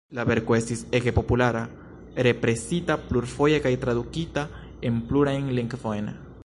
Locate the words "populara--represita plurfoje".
1.17-3.61